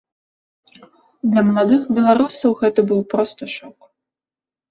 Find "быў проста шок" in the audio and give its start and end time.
2.93-3.77